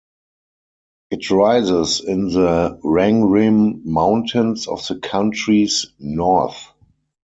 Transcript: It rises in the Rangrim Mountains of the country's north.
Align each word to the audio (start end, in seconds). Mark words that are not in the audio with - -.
It 1.11 1.29
rises 1.29 1.99
in 1.99 2.29
the 2.29 2.79
Rangrim 2.83 3.85
Mountains 3.85 4.67
of 4.67 4.81
the 4.87 4.97
country's 4.97 5.91
north. 5.99 6.69